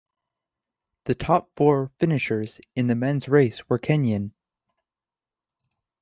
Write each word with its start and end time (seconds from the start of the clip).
The 1.03 1.13
top 1.13 1.51
four 1.55 1.91
finishers 1.99 2.59
in 2.75 2.87
the 2.87 2.95
men's 2.95 3.29
race 3.29 3.69
were 3.69 3.77
Kenyan. 3.77 4.31